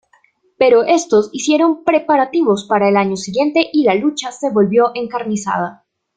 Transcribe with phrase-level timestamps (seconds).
[0.57, 5.85] Pero estos hicieron preparativos para el año siguiente, y la lucha se volvió encarnizada.